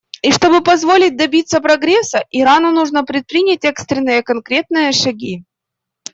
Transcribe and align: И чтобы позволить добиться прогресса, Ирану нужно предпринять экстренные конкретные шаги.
И 0.23 0.31
чтобы 0.31 0.63
позволить 0.63 1.15
добиться 1.15 1.61
прогресса, 1.61 2.25
Ирану 2.31 2.71
нужно 2.71 3.03
предпринять 3.03 3.65
экстренные 3.65 4.23
конкретные 4.23 4.93
шаги. 4.93 5.43